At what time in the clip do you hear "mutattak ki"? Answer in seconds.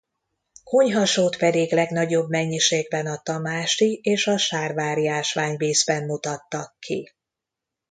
6.05-7.11